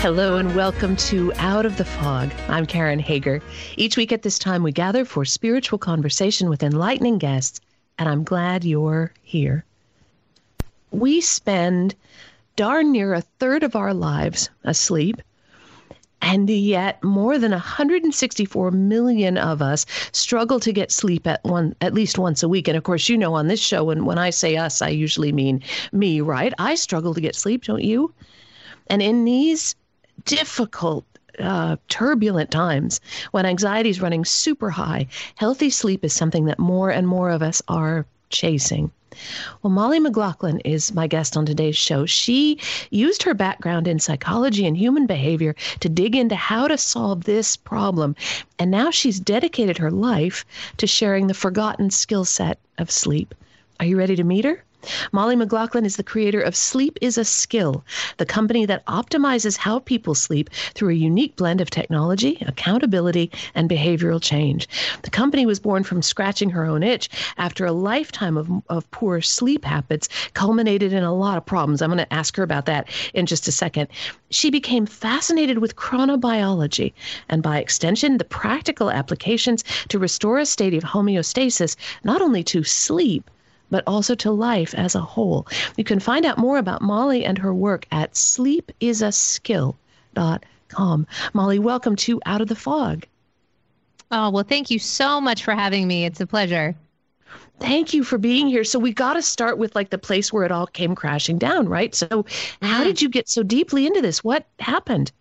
[0.00, 2.30] Hello and welcome to Out of the Fog.
[2.48, 3.42] I'm Karen Hager.
[3.76, 7.60] Each week at this time, we gather for spiritual conversation with enlightening guests,
[7.98, 9.62] and I'm glad you're here.
[10.90, 11.94] We spend
[12.56, 15.20] darn near a third of our lives asleep,
[16.22, 21.92] and yet more than 164 million of us struggle to get sleep at one at
[21.92, 22.68] least once a week.
[22.68, 25.30] And of course, you know on this show, and when I say us, I usually
[25.30, 26.54] mean me, right?
[26.58, 28.14] I struggle to get sleep, don't you?
[28.86, 29.76] And in these
[30.24, 31.04] difficult,
[31.38, 35.06] uh, turbulent times when anxiety is running super high,
[35.36, 38.90] healthy sleep is something that more and more of us are chasing.
[39.62, 42.06] Well, Mollie McGlocklin is my guest on today's show.
[42.06, 42.58] She
[42.90, 47.56] used her background in psychology and human behavior to dig into how to solve this
[47.56, 48.14] problem.
[48.58, 50.44] And now she's dedicated her life
[50.76, 53.34] to sharing the forgotten skill set of sleep.
[53.80, 54.62] Are you ready to meet her?
[55.12, 57.84] Mollie McGlocklin is the creator of Sleep is a Skill,
[58.16, 63.68] the company that optimizes how people sleep through a unique blend of technology, accountability, and
[63.68, 64.66] behavioral change.
[65.02, 69.20] The company was born from scratching her own itch after a lifetime of, of poor
[69.20, 71.82] sleep habits culminated in a lot of problems.
[71.82, 73.88] I'm going to ask her about that in just a second.
[74.30, 76.94] She became fascinated with chronobiology
[77.28, 82.64] and, by extension, the practical applications to restore a state of homeostasis, not only to
[82.64, 83.30] sleep
[83.70, 85.46] but also to life as a whole.
[85.76, 91.06] You can find out more about Mollie and her work at sleepisaskill.com.
[91.32, 93.06] Mollie, welcome to Out of the Fog.
[94.10, 96.04] Oh, well, thank you so much for having me.
[96.04, 96.74] It's a pleasure.
[97.60, 98.64] Thank you for being here.
[98.64, 101.68] So we got to start with like the place where it all came crashing down,
[101.68, 101.94] right?
[101.94, 102.24] So
[102.62, 102.84] how mm-hmm.
[102.84, 104.24] did you get so deeply into this?
[104.24, 105.12] What happened?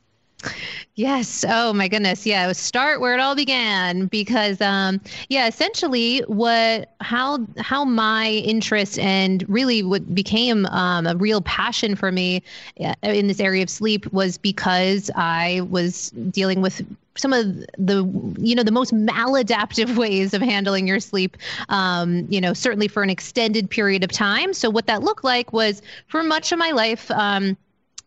[0.96, 1.46] Yes.
[1.48, 2.26] Oh my goodness.
[2.26, 2.52] Yeah.
[2.52, 9.48] Start where it all began because, um, yeah, essentially what, how, how my interest and
[9.50, 12.44] really what became um, a real passion for me
[12.84, 16.82] uh, in this area of sleep was because I was dealing with
[17.16, 17.46] some of
[17.78, 18.06] the
[18.40, 21.36] you know the most maladaptive ways of handling your sleep
[21.68, 25.52] um, you know certainly for an extended period of time so what that looked like
[25.52, 27.58] was for much of my life um,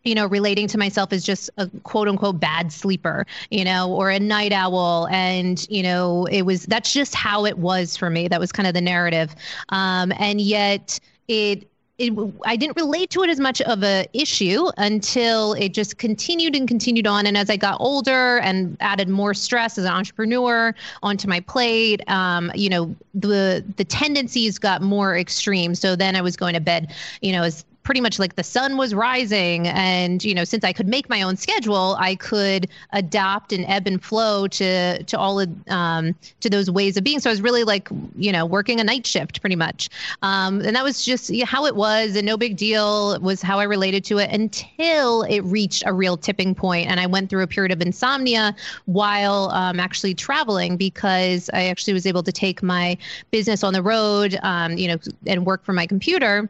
[0.04, 4.10] you know, relating to myself as just a quote unquote bad sleeper, you know, or
[4.10, 5.08] a night owl.
[5.10, 8.28] And, you know, it was that's just how it was for me.
[8.28, 9.34] That was kind of the narrative.
[9.68, 10.98] Um, and yet
[11.28, 11.68] it,
[11.98, 12.12] it,
[12.46, 16.66] I didn't relate to it as much of a issue until it just continued and
[16.66, 17.26] continued on.
[17.26, 22.00] And as I got older and added more stress as an entrepreneur onto my plate,
[22.08, 25.74] um, you know, the the tendencies got more extreme.
[25.74, 28.76] So then I was going to bed, you know, as pretty much like the sun
[28.76, 33.53] was rising and you know since i could make my own schedule i could adapt
[33.53, 37.20] and ebb and flow to to all of um, to those ways of being.
[37.20, 39.88] So i was really like you know working a night shift pretty much.
[40.22, 43.65] Um, and that was just how it was and no big deal was how i
[43.65, 47.47] related to it until it reached a real tipping point and i went through a
[47.47, 48.54] period of insomnia
[48.87, 52.97] while um, actually traveling because i actually was able to take my
[53.31, 56.49] business on the road um, you know and work from my computer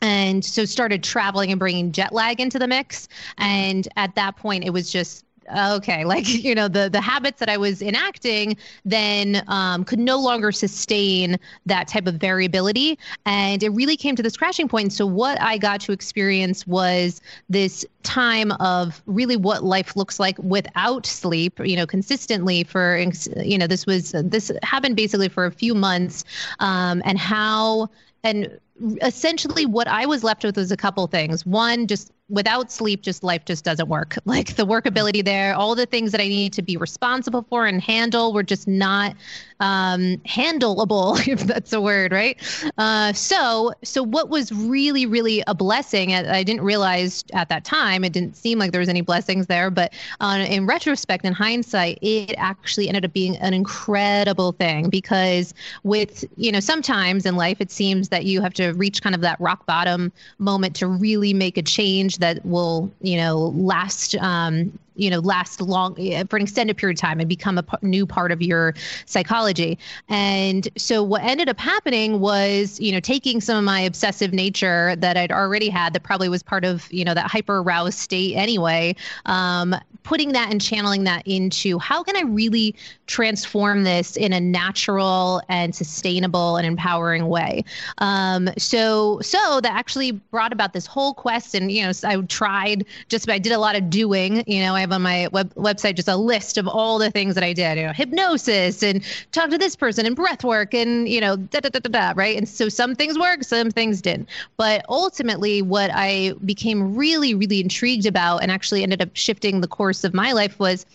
[0.00, 3.08] and so started traveling and bringing jet lag into the mix.
[3.38, 5.24] And at that point it was just
[5.56, 10.18] okay like you know the the habits that i was enacting then um, could no
[10.18, 12.98] longer sustain that type of variability.
[13.26, 14.92] And it really came to this crashing point.
[14.92, 20.38] So what i got to experience was this time of really what life looks like
[20.38, 23.04] without sleep you know consistently for
[23.36, 26.24] you know this was this happened basically for a few months
[26.60, 27.88] um, and how
[28.22, 28.58] and
[29.02, 31.46] essentially what I was left with was a couple things.
[31.46, 34.16] One, just without sleep, just life just doesn't work.
[34.26, 37.80] Like the workability there, all the things that I need to be responsible for and
[37.80, 39.14] handle were just not
[39.60, 42.36] um, handleable, if that's a word, right?
[42.76, 48.04] Uh, so, so what was really, really a blessing, I didn't realize at that time,
[48.04, 51.98] it didn't seem like there was any blessings there, but uh, in retrospect, in hindsight,
[52.02, 57.58] it actually ended up being an incredible thing because with, you know, sometimes in life,
[57.60, 61.32] it seems that you have to reach kind of that rock bottom moment to really
[61.32, 65.94] make a change that will, you know, last um, you know last long
[66.28, 68.74] for an extended period of time and become a p- new part of your
[69.06, 69.78] psychology.
[70.08, 74.94] And so what ended up happening was you know taking some of my obsessive nature
[74.96, 78.34] that i'd already had that probably was part of you know that hyper aroused state
[78.34, 78.94] anyway
[79.26, 82.74] um, putting that and channeling that into how can i really
[83.06, 87.64] transform this in a natural and sustainable and empowering way.
[87.98, 92.84] Um, so so that actually brought about this whole quest and you know i tried
[93.08, 95.96] just i did a lot of doing you know i have on my web, website
[95.96, 99.02] just a list of all the things that i did you know hypnosis and
[99.32, 102.12] talk to this person and breath work and you know da da da da da
[102.16, 102.36] right?
[102.36, 104.28] And so some things work some things didn't.
[104.56, 109.68] But ultimately what i became really really intrigued about and actually ended up shifting the
[109.68, 110.86] course of my life was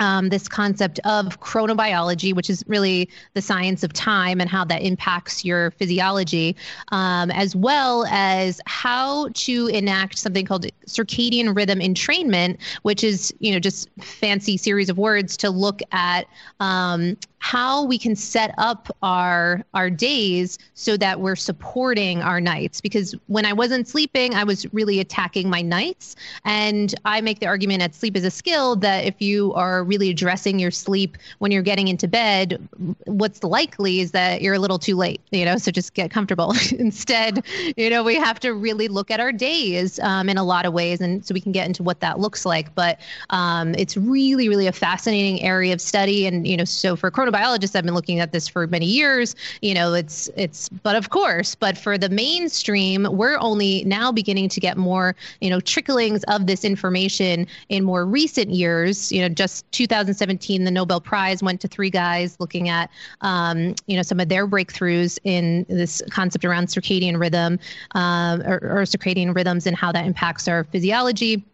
[0.00, 4.82] um, this concept of chronobiology, which is really the science of time and how that
[4.82, 6.56] impacts your physiology,
[6.92, 13.52] um, as well as how to enact something called circadian rhythm entrainment, which is you
[13.52, 16.26] know just fancy series of words to look at
[16.60, 22.80] um, how we can set up our our days so that we're supporting our nights.
[22.80, 26.16] Because when i wasn't sleeping i was really attacking my nights.
[26.44, 30.10] And i make the argument that sleep is a skill that if you are really
[30.10, 32.68] addressing your sleep when you're getting into bed
[33.06, 36.54] what's likely is that you're a little too late you know so just get comfortable.
[36.78, 37.44] Instead
[37.76, 40.72] you know we have to really look at our days um, in a lot of
[40.72, 42.74] ways and so we can get into what that looks like.
[42.74, 43.00] But
[43.30, 47.74] um, it's really really a fascinating area of study and you know so for chronobiologists
[47.74, 49.34] have been looking at this for many years.
[49.62, 54.48] You know, it's it's but of course, but for the mainstream, we're only now beginning
[54.50, 59.12] to get more, you know, tricklings of this information in more recent years.
[59.12, 62.90] You know, just 2017, the Nobel Prize went to three guys looking at,
[63.20, 67.58] um, you know, some of their breakthroughs in this concept around circadian rhythm
[67.92, 71.44] um, or, or circadian rhythms and how that impacts our physiology.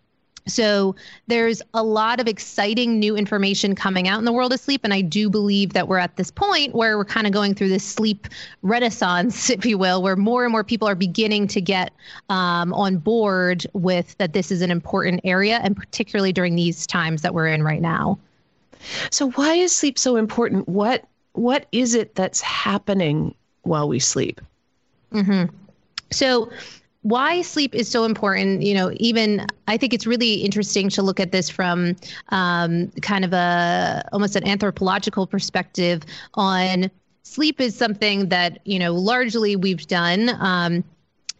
[0.46, 0.94] So
[1.26, 4.82] there's a lot of exciting new information coming out in the world of sleep.
[4.84, 7.70] And I do believe that we're at this point where we're kind of going through
[7.70, 8.28] this sleep
[8.62, 11.92] renaissance, if you will, where more and more people are beginning to get
[12.28, 17.22] um, on board with that this is an important area, and particularly during these times
[17.22, 18.18] that we're in right now.
[19.10, 20.68] So why is sleep so important?
[20.68, 24.40] What what is it that's happening while we sleep?
[25.12, 25.54] Mm-hmm.
[26.12, 26.50] So
[27.04, 31.20] why sleep is so important you know even i think it's really interesting to look
[31.20, 31.94] at this from
[32.30, 36.02] um, kind of a almost an anthropological perspective
[36.34, 36.90] on
[37.22, 40.82] sleep is something that you know largely we've done um,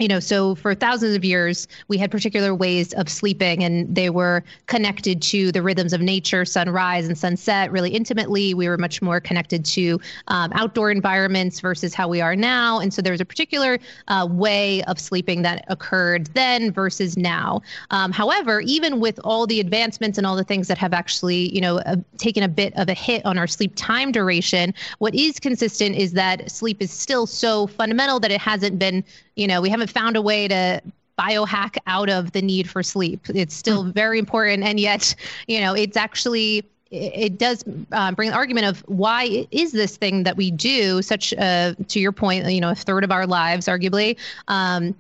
[0.01, 4.11] you know, so for thousands of years, we had particular ways of sleeping, and they
[4.11, 8.55] were connected to the rhythms of nature, sunrise and sunset, really intimately.
[8.55, 12.81] We were much more connected to um, outdoor environments versus how we are now.
[12.81, 17.63] And so there was a particular uh, way of sleeping that occurred then versus now.
[17.91, 21.61] Um, however, even with all the advancements and all the things that have actually, you
[21.61, 25.39] know, uh, taken a bit of a hit on our sleep time duration, what is
[25.39, 29.05] consistent is that sleep is still so fundamental that it hasn't been
[29.37, 30.81] you know, we haven't found a way to
[31.19, 33.27] biohack out of the need for sleep.
[33.35, 33.91] It's still hmm.
[33.91, 35.15] very important, and yet,
[35.47, 40.23] you know, it's actually it does uh, bring the argument of why is this thing
[40.23, 43.67] that we do such a, to your point, you know, a third of our lives,
[43.67, 44.17] arguably,
[44.47, 44.95] um,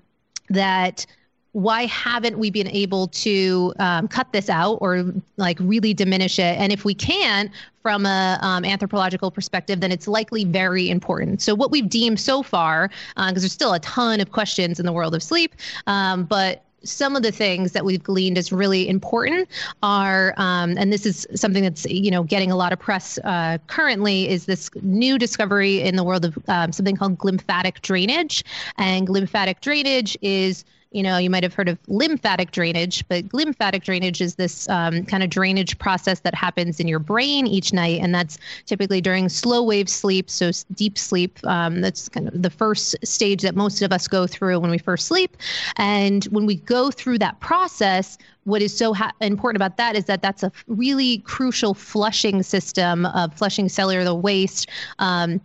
[0.49, 1.07] that
[1.55, 5.05] why haven't we been able to um, cut this out or
[5.37, 6.59] like really diminish it?
[6.59, 11.43] And if we can't, from a um, anthropological perspective, then it's likely very important.
[11.43, 14.87] So what we've deemed so far, because uh, there's still a ton of questions in
[14.87, 15.55] the world of sleep,
[15.87, 19.49] um, but some of the things that we've gleaned as really important
[19.83, 23.59] are, um, and this is something that's you know getting a lot of press uh,
[23.69, 28.45] currently, is this new discovery in the world of um, something called glymphatic drainage,
[28.77, 33.83] and glymphatic drainage is you know, you might have heard of lymphatic drainage, but glymphatic
[33.83, 38.01] drainage is this um, kind of drainage process that happens in your brain each night.
[38.01, 41.45] And that's typically during slow wave sleep, so deep sleep.
[41.45, 44.79] Um, that's kind of the first stage that most of us go through when we
[44.79, 45.37] first sleep.
[45.77, 50.05] And when we go through that process, what is so ha- important about that is
[50.05, 54.69] that that's a really crucial flushing system of flushing cellular waste.
[55.01, 55.41] Um,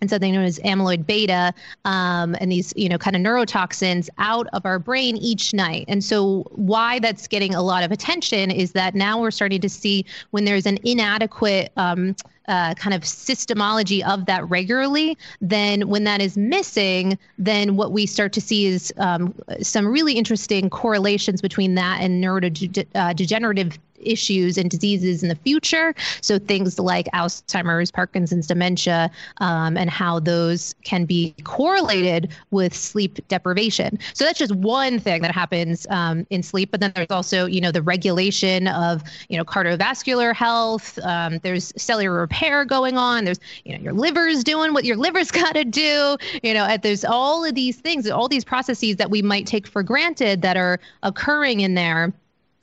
[0.00, 1.52] and something known as amyloid beta
[1.84, 5.84] um, and these you know kind of neurotoxins out of our brain each night.
[5.88, 9.68] And so why that's getting a lot of attention is that now we're starting to
[9.68, 12.14] see when there's an inadequate um,
[12.48, 18.06] uh, kind of systemology of that regularly, then when that is missing, then what we
[18.06, 24.70] start to see is um, some really interesting correlations between that and neurodegenerative issues and
[24.70, 25.94] diseases in the future.
[26.20, 33.18] So things like Alzheimer's, Parkinson's, dementia, um, and how those can be correlated with sleep
[33.28, 33.98] deprivation.
[34.14, 36.70] So that's just one thing that happens um, in sleep.
[36.70, 40.98] But then there's also, you know, the regulation of, you know, cardiovascular health.
[41.02, 43.24] Um, there's cellular repair going on.
[43.24, 46.16] There's, you know, your liver's doing what your liver's got to do.
[46.42, 49.82] You know, there's all of these things, all these processes that we might take for
[49.82, 52.12] granted that are occurring in there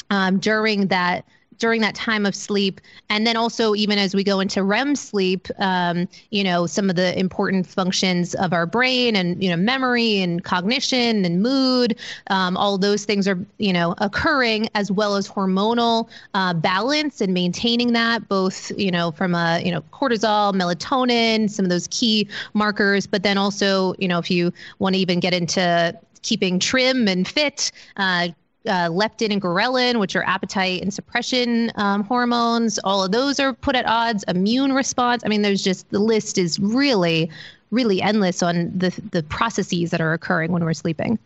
[0.09, 1.25] um, during that
[1.57, 2.81] during that time of sleep.
[3.09, 6.95] And then also even as we go into rem sleep um, you know some of
[6.95, 11.97] the important functions of our brain and you know memory and cognition and mood
[12.29, 17.33] um, all those things are you know occurring as well as hormonal uh, balance and
[17.33, 22.27] maintaining that both you know from a you know cortisol melatonin some of those key
[22.53, 23.07] markers.
[23.07, 27.27] But then also you know if you want to even get into keeping trim and
[27.27, 28.29] fit uh,
[28.65, 32.79] uh, leptin and ghrelin, which are appetite and suppression um, hormones.
[32.79, 34.23] All of those are put at odds.
[34.27, 35.23] Immune response.
[35.25, 37.29] I mean, there's just the list is really,
[37.71, 41.19] really endless on the the processes that are occurring when we're sleeping.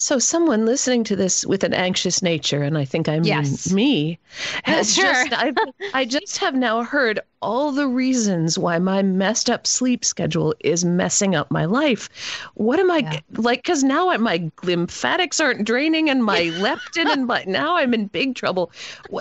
[0.00, 3.72] So, someone listening to this with an anxious nature, and I think I mean yes.
[3.72, 4.20] me,
[4.62, 5.04] has sure.
[5.04, 5.56] just, I've,
[5.92, 10.84] I just have now heard all the reasons why my messed up sleep schedule is
[10.84, 12.08] messing up my life.
[12.54, 13.20] What am I yeah.
[13.38, 13.64] like?
[13.64, 18.36] Because now my lymphatics aren't draining and my leptin, and my now I'm in big
[18.36, 18.70] trouble.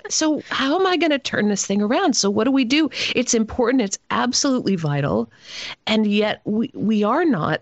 [0.10, 2.16] So, how am I going to turn this thing around?
[2.16, 2.92] So, what do we do?
[3.16, 5.32] It's important, it's absolutely vital.
[5.88, 7.62] And yet, we, we are not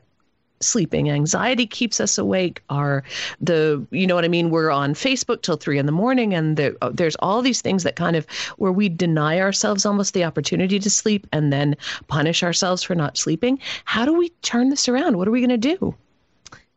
[0.60, 1.10] sleeping.
[1.10, 2.62] Anxiety keeps us awake.
[2.70, 3.04] Our
[3.42, 4.50] the you know what i mean?
[4.50, 7.84] We're on facebook till three in the morning and there, uh, there's all these things
[7.84, 8.26] that kind of
[8.58, 11.76] where we deny ourselves almost the opportunity to sleep and then
[12.08, 13.60] punish ourselves for not sleeping.
[13.86, 15.18] How do we turn this around?
[15.18, 15.96] What are we going to do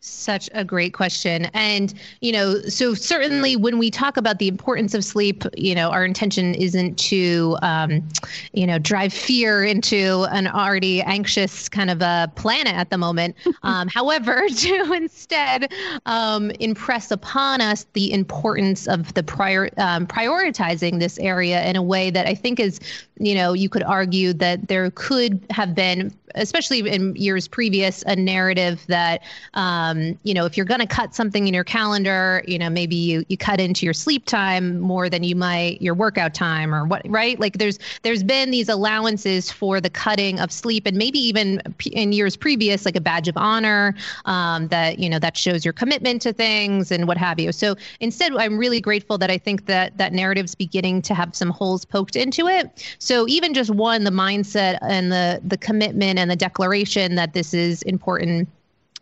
[0.00, 1.46] such a great question.
[1.54, 5.90] And, you know, so certainly when we talk about the importance of sleep, you know,
[5.90, 8.06] our intention isn't to, um,
[8.52, 13.36] you know, drive fear into an already anxious kind of a planet at the moment.
[13.64, 15.72] Um, however, to instead
[16.06, 21.82] um, impress upon us the importance of the prior um, prioritizing this area in a
[21.82, 22.78] way that I think is,
[23.18, 28.16] you know, you could argue that there could have been, especially in years previous, a
[28.16, 29.22] narrative that,
[29.54, 32.96] um, you know, if you're going to cut something in your calendar, you know, maybe
[32.96, 36.84] you you cut into your sleep time more than you might your workout time or
[36.84, 37.38] what, right?
[37.38, 41.60] Like there's there's been these allowances for the cutting of sleep, and maybe even
[41.92, 43.94] in years previous, like a badge of honor
[44.24, 47.52] um, that you know that shows your commitment to things and what have you.
[47.52, 51.50] So instead, I'm really grateful that I think that that narrative's beginning to have some
[51.50, 52.94] holes poked into it.
[52.98, 57.54] So even just one, the mindset and the the commitment and the declaration that this
[57.54, 58.48] is important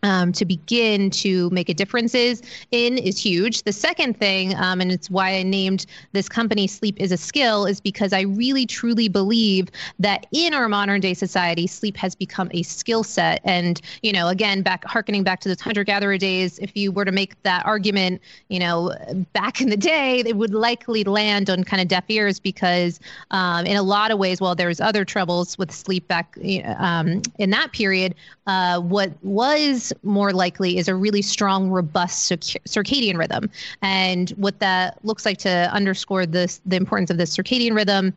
[0.03, 3.63] um, to begin to make a differences in is huge.
[3.63, 7.67] The second thing, um, and it's why I named this company Sleep is a Skill,
[7.67, 12.51] is because I really truly believe that in our modern day society, sleep has become
[12.53, 13.41] a skill set.
[13.45, 17.05] And, you know, again, back harkening back to the hunter gatherer days, if you were
[17.05, 18.95] to make that argument, you know,
[19.33, 23.01] back in the day, it would likely land on kind of deaf ears because,
[23.31, 26.37] um, in a lot of ways, while there's other troubles with sleep back
[26.79, 28.15] um, in that period,
[28.47, 33.51] uh, what was more likely is a really strong, robust circadian rhythm.
[33.83, 38.15] And what that looks like to underscore this, the importance of this circadian rhythm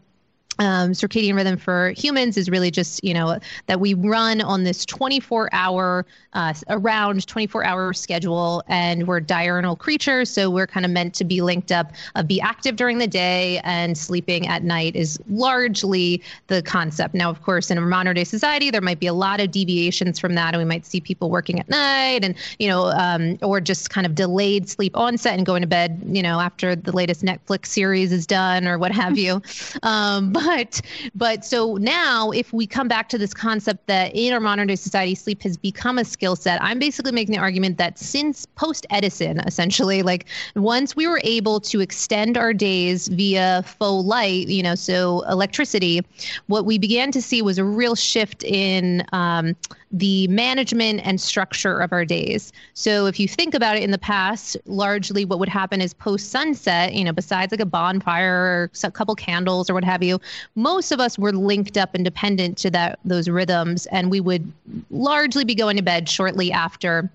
[0.60, 4.86] um, circadian rhythm for humans is really just you know that we run on this
[4.86, 10.92] 24 hour uh, around 24 hour schedule and we're diurnal creatures so we're kind of
[10.92, 14.96] meant to be linked up uh, be active during the day and sleeping at night
[14.96, 17.14] is largely the concept.
[17.16, 20.20] Now of course in a modern day society there might be a lot of deviations
[20.20, 23.62] from that and we might see people working at night and you know um, or
[23.62, 27.24] just kind of delayed sleep onset and going to bed you know after the latest
[27.24, 29.42] netflix series is done or what have you.
[29.82, 30.82] Um, but but
[31.14, 34.76] but so now if we come back to this concept that in our modern day
[34.76, 38.88] society sleep has become a skill set i'm basically making the argument that since post
[38.90, 40.26] edison essentially like
[40.56, 46.02] once we were able to extend our days via faux light you know so electricity
[46.48, 49.56] what we began to see was a real shift in um,
[49.92, 52.52] the management and structure of our days.
[52.74, 56.30] So if you think about it in the past, largely what would happen is post
[56.30, 60.20] sunset, you know, besides like a bonfire or a couple candles or what have you,
[60.56, 64.52] most of us were linked up and dependent to that those rhythms and we would
[64.92, 67.10] largely be going to bed shortly after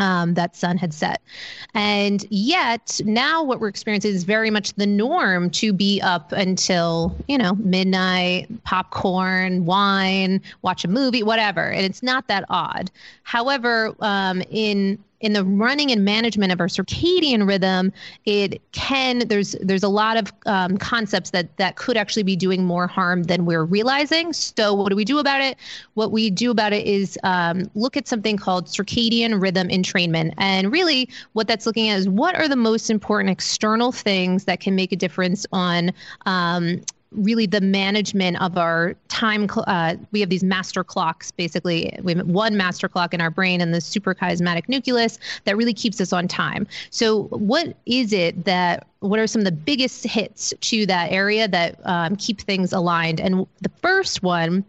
[0.00, 1.22] um, that sun had set.
[1.74, 7.14] And yet now what we're experiencing is very much the norm to be up until,
[7.28, 11.70] you know, midnight, popcorn, wine, watch a movie, whatever.
[11.70, 12.90] And it's not that odd.
[13.22, 17.92] However, um, in in the running and management of our circadian rhythm,
[18.24, 22.64] it can there's there's a lot of um, concepts that that could actually be doing
[22.64, 24.32] more harm than we're realizing.
[24.32, 25.58] So what do we do about it?
[25.94, 30.72] What we do about it is um, look at something called circadian rhythm entrainment, and
[30.72, 34.74] really what that's looking at is what are the most important external things that can
[34.74, 35.92] make a difference on
[36.26, 36.80] um,
[37.12, 39.48] really the management of our time.
[39.56, 41.92] Uh, we have these master clocks, basically.
[42.02, 46.00] We have one master clock in our brain and the suprachiasmatic nucleus that really keeps
[46.00, 46.66] us on time.
[46.90, 51.48] So, what is it that, what are some of the biggest hits to that area
[51.48, 53.20] that um, keep things aligned?
[53.20, 54.64] And the first one,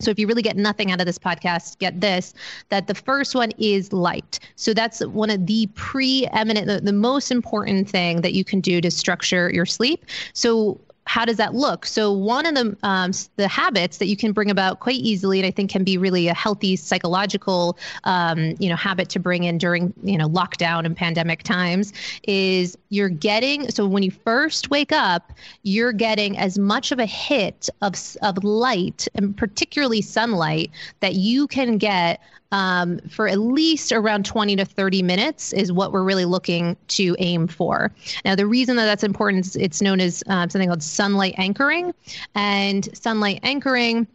[0.00, 2.34] so if you really get nothing out of this podcast, get this
[2.68, 4.38] that the first one is light.
[4.56, 8.80] So that's one of the preeminent, the, the most important thing that you can do
[8.82, 10.04] to structure your sleep.
[10.34, 11.86] So how does that look?
[11.86, 15.46] So one of the um, the habits that you can bring about quite easily, and
[15.46, 19.56] I think can be really a healthy psychological, um, you know, habit to bring in
[19.56, 21.92] during you know lockdown and pandemic times,
[22.24, 23.70] is you're getting.
[23.70, 25.32] So when you first wake up,
[25.62, 30.70] you're getting as much of a hit of of light, and particularly sunlight,
[31.00, 32.20] that you can get
[32.52, 37.16] um, for at least around 20 to 30 minutes is what we're really looking to
[37.18, 37.92] aim for.
[38.24, 41.92] Now, the reason that that's important is it's known as um, something called sunlight anchoring.
[42.34, 44.06] And sunlight anchoring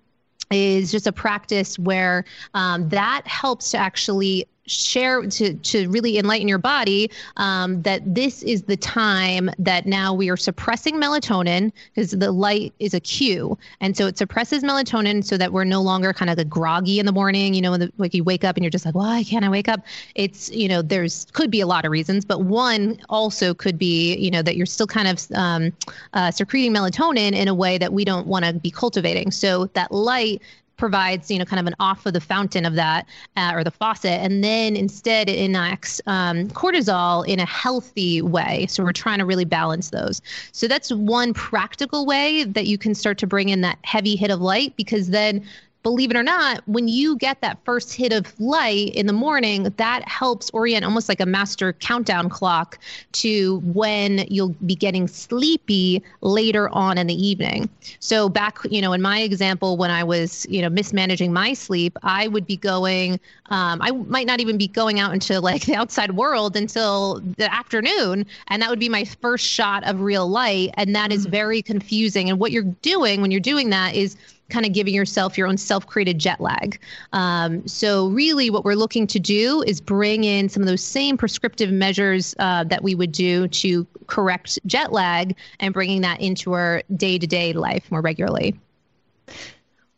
[0.50, 6.48] is just a practice where um, that helps to actually share to to really enlighten
[6.48, 12.12] your body um, that this is the time that now we are suppressing melatonin because
[12.12, 13.58] the light is a cue.
[13.80, 17.06] And so it suppresses melatonin so that we're no longer kind of the groggy in
[17.06, 19.24] the morning you know when the, like you wake up and you're just like why
[19.24, 19.82] can't i wake up?
[20.16, 24.16] It's you know there's could be a lot of reasons but one also could be
[24.18, 25.74] you know that you're still kind of um,
[26.14, 29.32] uh, secreting melatonin in a way that we don't want to be cultivating.
[29.32, 30.42] So that light
[30.82, 33.06] provides, you know, kind of an off of the fountain of that
[33.38, 34.20] uh, or the faucet.
[34.20, 38.66] And then instead it enacts um, cortisol in a healthy way.
[38.68, 40.24] So we're trying to really balance those.
[40.54, 44.32] So that's one practical way that you can start to bring in that heavy hit
[44.32, 45.46] of light because then
[45.84, 49.64] believe it or not, when you get that first hit of light in the morning,
[49.78, 52.78] that helps orient almost like a master countdown clock
[53.14, 57.70] to when you'll be getting sleepy later on in the evening.
[58.00, 61.98] So back, you know, in my example, when I was, you know, mismanaging my sleep,
[62.04, 63.20] I would be going,
[63.50, 67.52] um, I might not even be going out into like the outside world until the
[67.54, 68.26] afternoon.
[68.48, 70.72] And that would be my first shot of real light.
[70.76, 71.32] And that is mm.
[71.32, 72.30] very confusing.
[72.30, 74.16] And what you're doing when you're doing that is
[74.52, 76.80] kind of giving yourself your own self created jet lag.
[77.14, 81.18] Um, so, really, what we're looking to do is bring in some of those same
[81.18, 86.54] prescriptive measures uh, that we would do to correct jet lag and bringing that into
[86.54, 88.60] our day to day life more regularly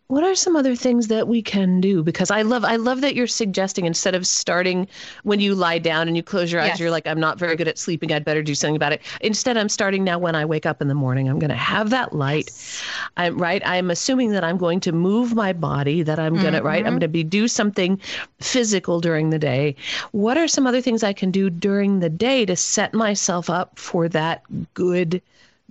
[0.07, 2.03] what are some other things that we can do?
[2.03, 4.87] Because i love i love that you're suggesting instead of starting
[5.23, 6.79] when you lie down and you close your eyes yes.
[6.79, 8.11] you're like i'm not very good at sleeping.
[8.11, 9.01] I'd better do something about it.
[9.21, 11.89] Instead i'm starting now when i wake up in the morning i'm going to have
[11.91, 12.45] that light.
[12.47, 12.83] Yes.
[13.17, 13.61] i'm right?
[13.65, 16.67] I'm assuming that i'm going to move my body that i'm going to mm-hmm.
[16.67, 16.85] right?
[16.85, 17.99] I'm going to be do something
[18.39, 19.75] physical during the day.
[20.11, 23.79] What are some other things i can do during the day to set myself up
[23.79, 25.21] for that good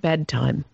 [0.00, 0.64] bedtime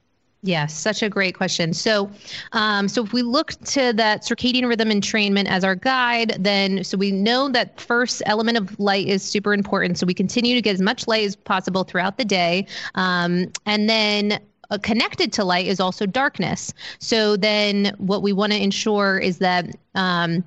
[0.43, 1.73] Yes, such a great question.
[1.73, 2.09] So,
[2.53, 6.97] um, so if we look to that circadian rhythm entrainment as our guide, then so
[6.97, 9.99] we know that first element of light is super important.
[9.99, 13.91] So we continue to get as much light as possible throughout the day, um, and
[13.91, 16.73] then uh, connected to light is also darkness.
[17.01, 20.45] So then what we want to ensure is that um,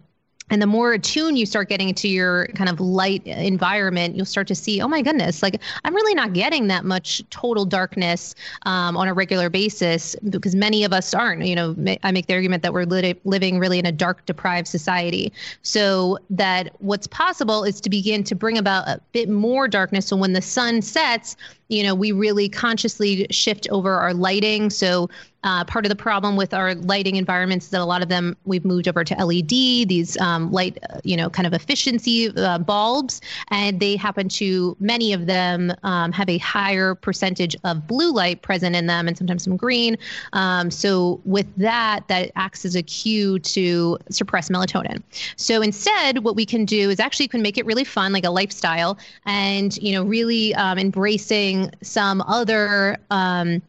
[0.51, 4.47] and the more attuned you start getting to your kind of light environment, you'll start
[4.49, 8.97] to see, oh my goodness, like I'm really not getting that much total darkness um,
[8.97, 11.45] on a regular basis because many of us aren't.
[11.45, 14.67] You know, I make the argument that we're li- living really in a dark deprived
[14.67, 15.31] society.
[15.61, 20.05] So that what's possible is to begin to bring about a bit more darkness.
[20.05, 21.37] So when the sun sets,
[21.69, 24.69] you know, we really consciously shift over our lighting.
[24.69, 25.09] So
[25.43, 28.35] uh, part of the problem with our lighting environments is that a lot of them
[28.45, 32.57] we've moved over to LED, these um, light, uh, you know, kind of efficiency uh,
[32.59, 38.13] bulbs, and they happen to many of them um, have a higher percentage of blue
[38.13, 39.97] light present in them, and sometimes some green.
[40.33, 45.01] Um, so with that, that acts as a cue to suppress melatonin.
[45.35, 48.29] So instead, what we can do is actually can make it really fun, like a
[48.29, 53.61] lifestyle, and you know, really um, embracing some other um,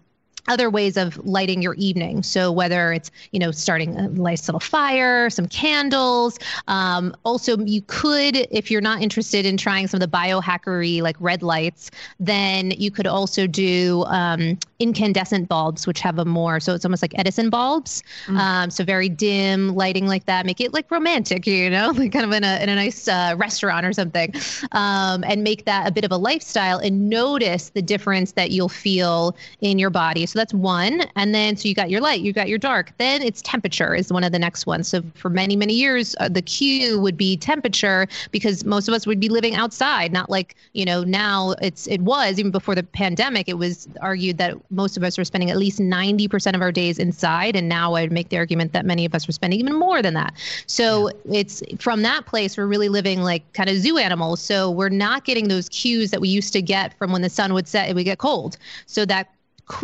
[0.48, 2.22] other ways of lighting your evening.
[2.22, 6.38] So whether it's you know starting a nice little fire, some candles.
[6.68, 11.16] Um, also, you could, if you're not interested in trying some of the biohackery like
[11.20, 16.74] red lights, then you could also do um, incandescent bulbs, which have a more so
[16.74, 18.36] it's almost like Edison bulbs, mm.
[18.36, 22.24] um, so very dim lighting like that, make it like romantic, you know, like kind
[22.24, 24.34] of in a in a nice uh, restaurant or something,
[24.72, 28.68] um, and make that a bit of a lifestyle and notice the difference that you'll
[28.68, 30.26] feel in your body.
[30.26, 32.92] So that's one, and then so you got your light, you got your dark.
[32.98, 34.88] Then it's temperature is one of the next ones.
[34.88, 39.06] So for many many years, uh, the cue would be temperature because most of us
[39.06, 42.82] would be living outside, not like you know now it's it was even before the
[42.82, 43.48] pandemic.
[43.48, 46.98] It was argued that most of us were spending at least 90% of our days
[46.98, 47.54] inside.
[47.54, 50.14] And now I'd make the argument that many of us were spending even more than
[50.14, 50.34] that.
[50.66, 51.40] So yeah.
[51.40, 54.40] it's from that place, we're really living like kind of zoo animals.
[54.40, 57.54] So we're not getting those cues that we used to get from when the sun
[57.54, 58.56] would set and we get cold.
[58.86, 59.28] So that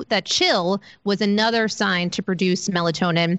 [0.09, 3.39] that chill was another sign to produce melatonin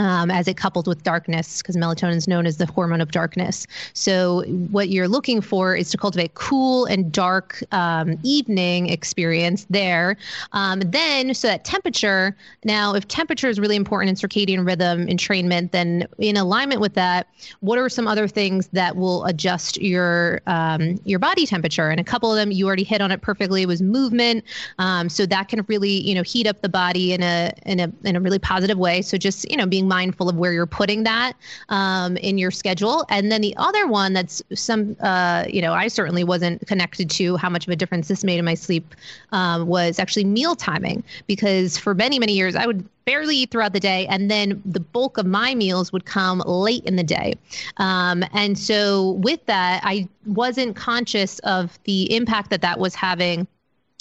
[0.00, 3.66] um, as it coupled with darkness, because melatonin is known as the hormone of darkness.
[3.92, 10.16] So, what you're looking for is to cultivate cool and dark um, evening experience there.
[10.52, 12.34] Um, then, so that temperature.
[12.64, 17.26] Now, if temperature is really important in circadian rhythm entrainment, then in alignment with that,
[17.60, 21.90] what are some other things that will adjust your um, your body temperature?
[21.90, 24.44] And a couple of them you already hit on it perfectly was movement.
[24.78, 27.92] Um, so that can really you know heat up the body in a in a
[28.04, 29.02] in a really positive way.
[29.02, 31.34] So just you know being mindful of where you're putting that
[31.68, 33.04] um, in your schedule.
[33.08, 37.36] And then the other one that's some, uh, you know, I certainly wasn't connected to
[37.36, 38.94] how much of a difference this made in my sleep
[39.32, 41.04] um, was actually meal timing.
[41.26, 44.78] Because for many, many years, I would barely eat throughout the day, and then the
[44.78, 47.34] bulk of my meals would come late in the day.
[47.78, 53.48] Um, and so with that, I wasn't conscious of the impact that that was having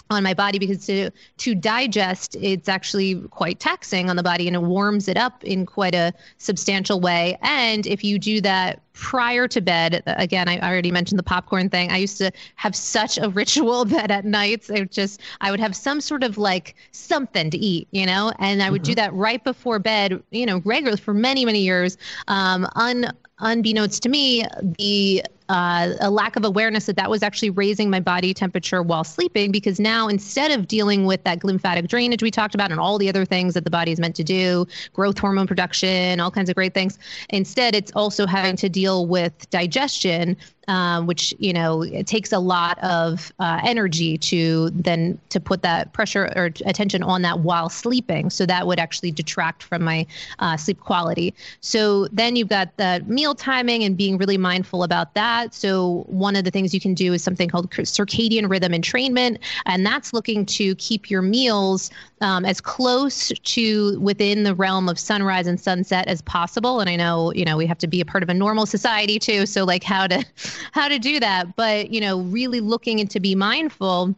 [0.10, 4.56] on my body because to to digest it's actually quite taxing on the body and
[4.56, 7.38] it warms it up in quite a substantial way.
[7.42, 11.90] And if you do that prior to bed again i already mentioned the popcorn thing.
[11.92, 15.76] I used to have such a ritual that at nights it just i would have
[15.76, 18.92] some sort of like something to eat you know and i would mm-hmm.
[18.92, 21.98] do that right before bed you know regularly for many many years.
[22.28, 24.44] Um un unbeknownst to me
[24.78, 29.04] the uh, a lack of awareness that that was actually raising my body temperature while
[29.04, 32.98] sleeping because now instead of dealing with that lymphatic drainage we talked about and all
[32.98, 36.50] the other things that the body is meant to do growth hormone production all kinds
[36.50, 40.38] of great things instead it's also having to deal with digestion
[40.70, 45.64] um, which you know it takes a lot of uh, energy to then to put
[45.64, 48.30] that pressure or attention on that while sleeping.
[48.30, 50.06] So that would actually detract from my
[50.38, 51.34] uh, sleep quality.
[51.62, 55.39] So then you've got the meal timing and being really mindful about that.
[55.52, 59.86] So one of the things you can do is something called circadian rhythm entrainment, and
[59.86, 61.90] that's looking to keep your meals
[62.22, 66.80] um, as close to within the realm of sunrise and sunset as possible.
[66.80, 69.20] And I know you know we have to be a part of a normal society
[69.20, 69.46] too.
[69.46, 70.26] So like how to
[70.72, 71.56] how to do that.
[71.56, 74.16] But, you know, really looking and to be mindful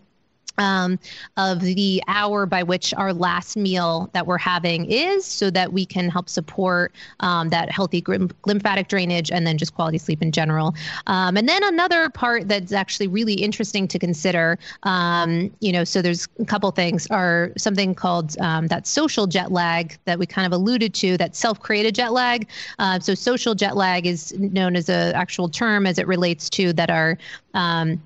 [0.57, 0.99] um,
[1.37, 5.85] of the hour by which our last meal that we're having is so that we
[5.85, 8.03] can help support um, that healthy
[8.45, 10.75] lymphatic drainage and then just quality sleep in general.
[11.07, 16.01] Um, and then another part that's actually really interesting to consider, um, you know, so
[16.01, 20.45] there's a couple things are something called um, that social jet lag that we kind
[20.45, 22.47] of alluded to, that self-created jet lag.
[22.79, 26.73] Uh, so social jet lag is known as an actual term as it relates to
[26.73, 27.17] that our
[27.53, 28.01] um,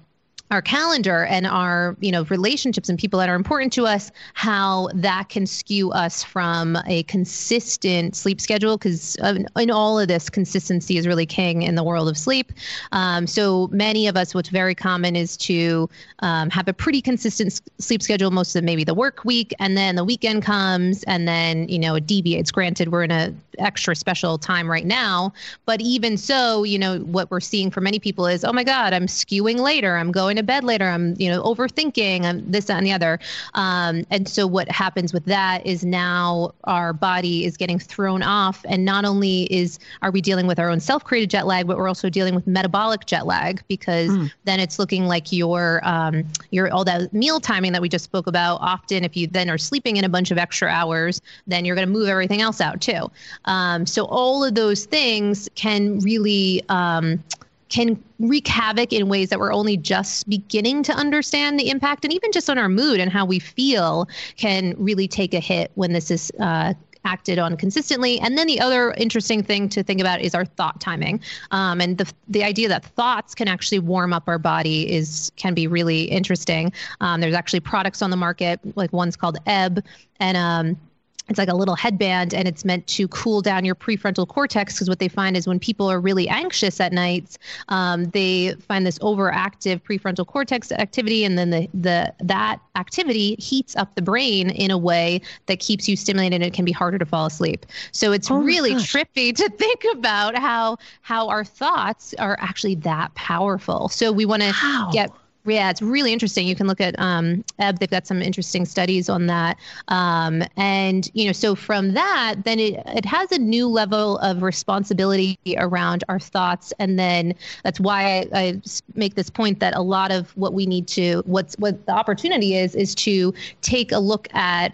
[0.52, 4.88] our calendar and our you know relationships and people that are important to us how
[4.94, 9.16] that can skew us from a consistent sleep schedule because
[9.58, 12.52] in all of this consistency is really king in the world of sleep.
[12.92, 17.60] Um, so many of us what's very common is to um, have a pretty consistent
[17.80, 21.68] sleep schedule most of maybe the work week and then the weekend comes and then
[21.68, 22.52] you know it deviates.
[22.52, 25.32] Granted we're in a extra special time right now
[25.66, 28.92] but even so you know what we're seeing for many people is oh my god
[28.92, 29.98] i'm skewing later.
[29.98, 30.86] I'm going to bed later.
[30.86, 32.24] I'm, you know, overthinking.
[32.24, 33.20] I'm this, that, and the other.
[33.54, 38.66] Um, and so what happens with that is now our body is getting thrown off,
[38.68, 41.88] and not only is are we dealing with our own self-created jet lag, but we're
[41.88, 44.32] also dealing with metabolic jet lag because mm.
[44.44, 48.28] then it's looking like your um, your all that meal timing that we just spoke
[48.28, 48.58] about.
[48.62, 51.88] Often, if you then are sleeping in a bunch of extra hours, then you're going
[51.88, 53.10] to move everything else out too.
[53.46, 57.24] Um, so all of those things can really um,
[57.70, 62.14] can wreak havoc in ways that we're only just beginning to understand the impact and
[62.14, 65.92] even just on our mood and how we feel can really take a hit when
[65.94, 66.74] this is uh,
[67.06, 68.20] acted on consistently.
[68.20, 71.22] And then the other interesting thing to think about is our thought timing.
[71.52, 75.54] Um, and the, the idea that thoughts can actually warm up our body is can
[75.54, 76.74] be really interesting.
[77.02, 79.86] Um, there's actually products on the market, like one's called Ebb,
[80.20, 80.78] and um,
[81.28, 84.90] it's like a little headband and it's meant to cool down your prefrontal cortex because
[84.90, 87.38] what they find is when people are really anxious at night
[87.70, 93.76] um, they find this overactive prefrontal cortex activity and then the, the that activity heats
[93.76, 96.98] up the brain in a way that keeps you stimulated and it can be harder
[96.98, 97.66] to fall asleep.
[97.92, 98.92] So it's oh really gosh.
[98.92, 103.90] trippy to think about how how our thoughts are actually that powerful.
[103.90, 105.12] So we want to get
[105.46, 106.48] yeah, it's really interesting.
[106.48, 107.80] You can look at um, Ebb.
[107.80, 109.58] They've got some interesting studies on that.
[109.88, 114.42] Um, and, you know, so from that, then it, it has a new level of
[114.42, 116.74] responsibility around our thoughts.
[116.80, 118.62] And then that's why I, I
[118.96, 122.56] make this point that a lot of what we need to, what's what the opportunity
[122.56, 124.74] is, is to take a look at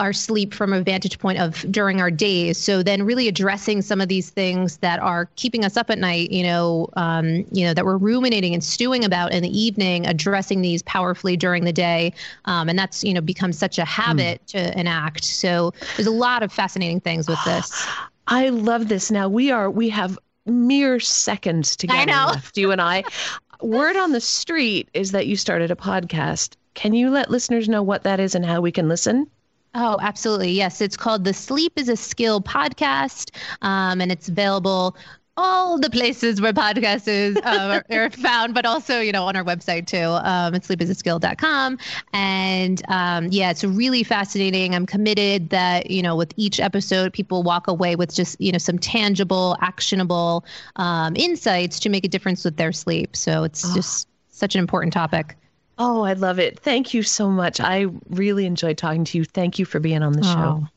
[0.00, 2.56] our sleep from a vantage point of during our days.
[2.56, 6.30] So then really addressing some of these things that are keeping us up at night,
[6.30, 10.62] you know, um, you know, that we're ruminating and stewing about in the evening, addressing
[10.62, 12.12] these powerfully during the day.
[12.46, 14.46] Um, and that's, you know, become such a habit mm.
[14.46, 15.24] to enact.
[15.24, 17.86] So there's a lot of fascinating things with this.
[18.26, 19.10] I love this.
[19.10, 23.04] Now we are, we have mere seconds together left, you and I.
[23.60, 26.56] Word on the street is that you started a podcast.
[26.72, 29.26] Can you let listeners know what that is and how we can listen?
[29.74, 30.50] Oh, absolutely.
[30.50, 30.80] Yes.
[30.80, 33.30] It's called the Sleep is a Skill podcast,
[33.62, 34.96] um, and it's available
[35.36, 39.44] all the places where podcasts is, uh, are found, but also, you know, on our
[39.44, 39.96] website too.
[39.98, 41.78] Um, at sleepisaskill.com.
[42.12, 44.74] And um, yeah, it's really fascinating.
[44.74, 48.58] I'm committed that, you know, with each episode, people walk away with just, you know,
[48.58, 50.44] some tangible, actionable
[50.76, 53.16] um, insights to make a difference with their sleep.
[53.16, 53.74] So it's oh.
[53.74, 55.36] just such an important topic.
[55.82, 56.60] Oh, I love it.
[56.60, 57.58] Thank you so much.
[57.58, 59.24] I really enjoyed talking to you.
[59.24, 60.68] Thank you for being on the oh, show.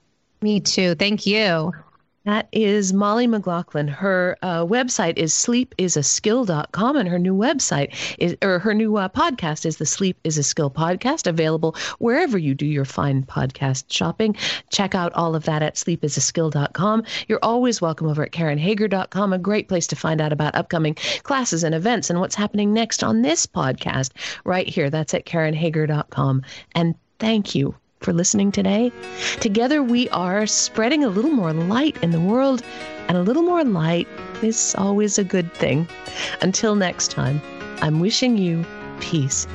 [0.41, 0.95] Me too.
[0.95, 1.73] Thank you.
[2.25, 3.89] That is Mollie McGlocklin.
[3.89, 9.65] Her uh, website is sleepisaskill.com, and her new website is, or her new uh, podcast
[9.65, 14.37] is the Sleep is a Skill podcast, available wherever you do your fine podcast shopping.
[14.71, 17.03] Check out all of that at sleepisaskill.com.
[17.27, 21.61] You're always welcome over at KarenHager.com, a great place to find out about upcoming classes
[21.65, 24.11] and events and what's happening next on this podcast
[24.45, 24.89] right here.
[24.89, 26.43] That's at KarenHager.com.
[26.73, 28.91] And thank you for listening today.
[29.39, 32.61] Together, we are spreading a little more light in the world,
[33.07, 34.07] and a little more light
[34.41, 35.87] is always a good thing.
[36.41, 37.41] Until next time,
[37.81, 38.65] I'm wishing you
[38.99, 39.47] peace